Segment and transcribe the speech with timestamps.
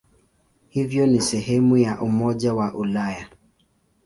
[0.69, 3.27] Hivyo ni sehemu ya Umoja wa Ulaya.